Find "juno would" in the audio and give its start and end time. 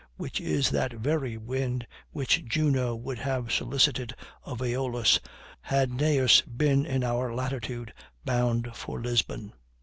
2.45-3.19